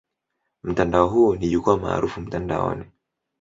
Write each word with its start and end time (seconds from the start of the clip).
Mtandao 0.63 1.07
huo 1.09 1.35
ni 1.35 1.49
jukwaa 1.49 1.77
maarufu 1.77 2.21
mtandaoni. 2.21 2.85